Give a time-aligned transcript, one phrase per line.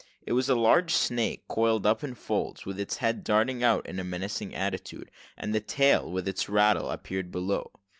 [0.25, 3.99] It was a large snake coiled up in folds, with its head darting out in
[3.99, 7.71] a menacing attitude, and the tail, with its rattle, appeared below.